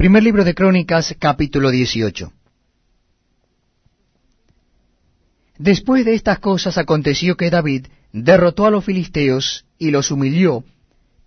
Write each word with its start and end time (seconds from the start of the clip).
Primer 0.00 0.22
libro 0.22 0.44
de 0.44 0.54
Crónicas, 0.54 1.14
capítulo 1.18 1.70
18. 1.70 2.32
Después 5.58 6.06
de 6.06 6.14
estas 6.14 6.38
cosas 6.38 6.78
aconteció 6.78 7.36
que 7.36 7.50
David 7.50 7.88
derrotó 8.10 8.64
a 8.64 8.70
los 8.70 8.82
filisteos 8.82 9.66
y 9.78 9.90
los 9.90 10.10
humilló, 10.10 10.64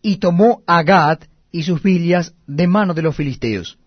y 0.02 0.18
tomó 0.18 0.64
a 0.66 0.82
Gad 0.82 1.20
y 1.52 1.62
sus 1.62 1.84
villas 1.84 2.34
de 2.48 2.66
mano 2.66 2.96
de 2.96 3.04
los 3.04 3.16
filisteos. 3.16 3.78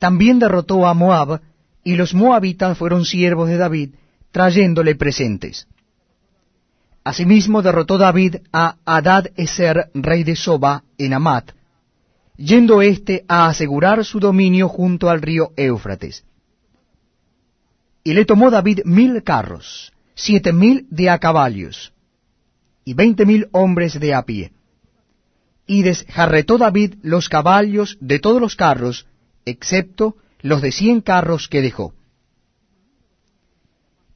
También 0.00 0.40
derrotó 0.40 0.88
a 0.88 0.94
Moab, 0.94 1.40
y 1.84 1.94
los 1.94 2.12
moabitas 2.12 2.76
fueron 2.76 3.04
siervos 3.04 3.48
de 3.48 3.56
David, 3.56 3.90
trayéndole 4.32 4.96
presentes. 4.96 5.68
Asimismo 7.04 7.62
derrotó 7.62 7.98
David 7.98 8.38
a 8.52 8.78
Adad 8.84 9.28
Eser, 9.36 9.92
rey 9.94 10.24
de 10.24 10.34
Soba, 10.34 10.82
en 10.98 11.14
Amat, 11.14 11.52
yendo 12.36 12.82
éste 12.82 13.24
a 13.28 13.46
asegurar 13.46 14.04
su 14.04 14.20
dominio 14.20 14.68
junto 14.68 15.08
al 15.08 15.22
río 15.22 15.52
Éufrates. 15.56 16.24
Y 18.02 18.12
le 18.12 18.24
tomó 18.24 18.50
David 18.50 18.80
mil 18.84 19.22
carros, 19.22 19.92
siete 20.14 20.52
mil 20.52 20.86
de 20.90 21.10
a 21.10 21.18
caballos, 21.18 21.92
y 22.84 22.94
veinte 22.94 23.24
mil 23.24 23.48
hombres 23.52 23.98
de 23.98 24.14
a 24.14 24.22
pie. 24.22 24.52
Y 25.66 25.82
desjarretó 25.82 26.58
David 26.58 26.96
los 27.02 27.28
caballos 27.28 27.96
de 28.00 28.18
todos 28.18 28.40
los 28.40 28.56
carros, 28.56 29.06
excepto 29.46 30.16
los 30.42 30.60
de 30.60 30.72
cien 30.72 31.00
carros 31.00 31.48
que 31.48 31.62
dejó. 31.62 31.94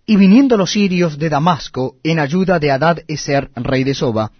Y 0.04 0.16
viniendo 0.16 0.56
los 0.56 0.72
sirios 0.72 1.18
de 1.18 1.28
Damasco 1.30 1.96
en 2.02 2.18
ayuda 2.18 2.58
de 2.58 2.70
Adad 2.70 2.98
Eser, 3.08 3.50
rey 3.54 3.84
de 3.84 3.94
Soba, 3.94 4.32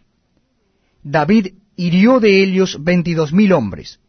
David 1.03 1.55
hirió 1.79 2.19
de 2.19 2.43
ellos 2.43 2.77
veintidós 2.83 3.33
mil 3.33 3.53
hombres. 3.53 4.01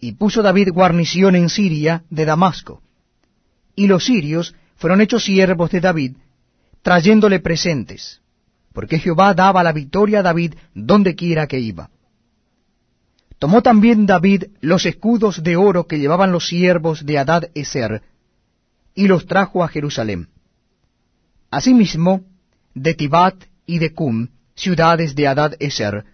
Y 0.00 0.12
puso 0.12 0.42
David 0.42 0.70
guarnición 0.72 1.36
en 1.36 1.50
Siria 1.50 2.04
de 2.08 2.24
Damasco. 2.24 2.82
Y 3.76 3.86
los 3.86 4.06
sirios 4.06 4.54
fueron 4.76 5.02
hechos 5.02 5.24
siervos 5.24 5.70
de 5.70 5.80
David, 5.80 6.16
trayéndole 6.80 7.38
presentes, 7.38 8.22
porque 8.72 8.98
Jehová 8.98 9.34
daba 9.34 9.62
la 9.62 9.72
victoria 9.72 10.20
a 10.20 10.22
David 10.22 10.54
donde 10.74 11.14
quiera 11.14 11.46
que 11.46 11.60
iba. 11.60 11.90
Tomó 13.38 13.60
también 13.60 14.06
David 14.06 14.44
los 14.62 14.86
escudos 14.86 15.42
de 15.42 15.56
oro 15.56 15.86
que 15.86 15.98
llevaban 15.98 16.32
los 16.32 16.46
siervos 16.48 17.04
de 17.04 17.18
Adad 17.18 17.50
Eser, 17.54 18.02
y 18.94 19.06
los 19.06 19.26
trajo 19.26 19.62
a 19.62 19.68
Jerusalén. 19.68 20.28
Asimismo, 21.50 22.24
de 22.74 22.94
Tibat 22.94 23.36
y 23.66 23.78
de 23.78 23.92
Cum, 23.92 24.28
ciudades 24.54 25.14
de 25.14 25.28
Adad 25.28 25.54
Eser, 25.60 26.06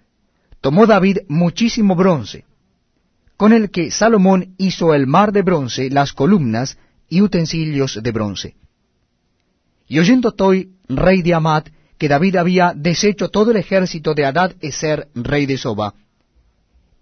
tomó 0.61 0.87
David 0.87 1.19
muchísimo 1.29 1.95
bronce, 1.95 2.45
con 3.37 3.53
el 3.53 3.71
que 3.71 3.91
Salomón 3.91 4.55
hizo 4.59 4.95
el 4.95 5.07
mar 5.07 5.33
de 5.33 5.43
bronce, 5.43 5.91
las 5.91 6.13
columnas 6.13 6.79
y 7.09 7.21
utensilios 7.21 8.01
de 8.03 8.13
bronce. 8.13 8.57
Y 9.87 9.99
oyendo 9.99 10.33
Toi, 10.33 10.69
rey 10.89 11.23
de 11.23 11.35
Amat, 11.35 11.69
que 11.97 12.09
David 12.09 12.37
había 12.37 12.73
deshecho 12.75 13.29
todo 13.29 13.51
el 13.51 13.57
ejército 13.57 14.15
de 14.15 14.27
Adad 14.27 14.53
Eser, 14.61 15.09
rey 15.15 15.47
de 15.47 15.57
Soba, 15.57 15.95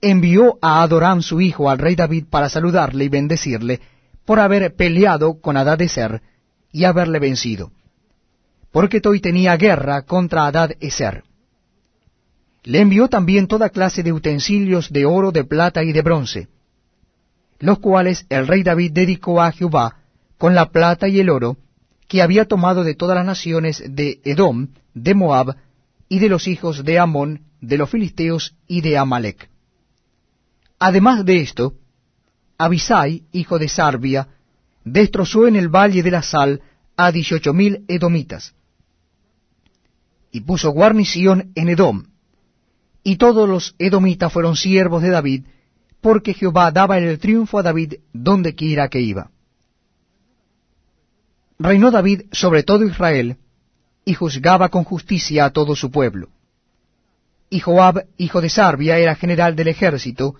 envió 0.00 0.58
a 0.60 0.82
Adoram 0.82 1.22
su 1.22 1.40
hijo 1.40 1.70
al 1.70 1.78
rey 1.78 1.96
David 1.96 2.26
para 2.30 2.48
saludarle 2.48 3.04
y 3.04 3.08
bendecirle 3.08 3.80
por 4.24 4.40
haber 4.40 4.74
peleado 4.74 5.40
con 5.40 5.56
Adad 5.56 5.80
Eser 5.80 6.22
y 6.72 6.84
haberle 6.84 7.18
vencido, 7.18 7.72
porque 8.70 9.00
Toi 9.00 9.20
tenía 9.20 9.56
guerra 9.56 10.02
contra 10.02 10.46
Adad 10.46 10.72
Eser. 10.80 11.24
Le 12.66 12.80
envió 12.80 13.06
también 13.06 13.46
toda 13.46 13.70
clase 13.70 14.02
de 14.02 14.12
utensilios 14.12 14.92
de 14.92 15.06
oro, 15.06 15.30
de 15.30 15.44
plata 15.44 15.84
y 15.84 15.92
de 15.92 16.02
bronce, 16.02 16.48
los 17.60 17.78
cuales 17.78 18.26
el 18.28 18.48
rey 18.48 18.64
David 18.64 18.90
dedicó 18.90 19.40
a 19.40 19.52
Jehová 19.52 19.98
con 20.36 20.56
la 20.56 20.70
plata 20.70 21.06
y 21.06 21.20
el 21.20 21.30
oro 21.30 21.56
que 22.08 22.22
había 22.22 22.46
tomado 22.46 22.82
de 22.82 22.96
todas 22.96 23.14
las 23.14 23.24
naciones 23.24 23.84
de 23.88 24.20
Edom, 24.24 24.66
de 24.94 25.14
Moab 25.14 25.54
y 26.08 26.18
de 26.18 26.28
los 26.28 26.48
hijos 26.48 26.82
de 26.82 26.98
Amón, 26.98 27.42
de 27.60 27.78
los 27.78 27.88
filisteos 27.88 28.56
y 28.66 28.80
de 28.80 28.98
Amalek. 28.98 29.48
Además 30.80 31.24
de 31.24 31.42
esto, 31.42 31.74
Abisai, 32.58 33.22
hijo 33.30 33.60
de 33.60 33.68
Sarbia, 33.68 34.26
destrozó 34.84 35.46
en 35.46 35.54
el 35.54 35.68
valle 35.68 36.02
de 36.02 36.10
la 36.10 36.22
sal 36.22 36.62
a 36.96 37.12
dieciocho 37.12 37.54
mil 37.54 37.84
edomitas, 37.86 38.56
y 40.32 40.40
puso 40.40 40.70
guarnición 40.70 41.52
en 41.54 41.68
Edom, 41.68 42.06
y 43.06 43.18
todos 43.18 43.48
los 43.48 43.76
edomitas 43.78 44.32
fueron 44.32 44.56
siervos 44.56 45.00
de 45.00 45.10
David, 45.10 45.44
porque 46.00 46.34
Jehová 46.34 46.72
daba 46.72 46.98
el 46.98 47.20
triunfo 47.20 47.56
a 47.60 47.62
David 47.62 47.94
donde 48.12 48.56
quiera 48.56 48.88
que 48.88 49.00
iba. 49.00 49.30
Reinó 51.56 51.92
David 51.92 52.22
sobre 52.32 52.64
todo 52.64 52.84
Israel, 52.84 53.36
y 54.04 54.14
juzgaba 54.14 54.70
con 54.70 54.82
justicia 54.82 55.44
a 55.44 55.50
todo 55.50 55.76
su 55.76 55.92
pueblo. 55.92 56.30
Y 57.48 57.60
Joab, 57.60 58.06
hijo 58.16 58.40
de 58.40 58.48
Sarbia, 58.48 58.98
era 58.98 59.14
general 59.14 59.54
del 59.54 59.68
ejército, 59.68 60.34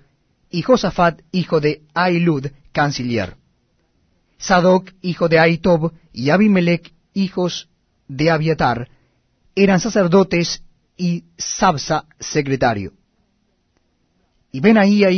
y 0.50 0.62
Josafat, 0.62 1.20
hijo 1.30 1.60
de 1.60 1.82
Ailud, 1.94 2.48
canciller. 2.72 3.36
Sadoc, 4.38 4.90
hijo 5.02 5.28
de 5.28 5.38
Aitob, 5.38 5.92
y 6.12 6.30
Abimelech, 6.30 6.92
hijos 7.14 7.68
de 8.08 8.28
Abiatar, 8.28 8.88
eran 9.54 9.78
sacerdotes, 9.78 10.64
y 10.96 11.24
Sabsa, 11.36 12.06
secretario. 12.18 12.92
Y 14.52 14.60
Benaía, 14.60 15.10